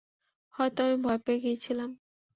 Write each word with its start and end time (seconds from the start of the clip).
হয়তো 0.53 0.79
আমি 0.83 0.97
ভয় 1.03 1.19
পেয়ে 1.25 1.39
গিয়েছিলাম। 1.39 1.89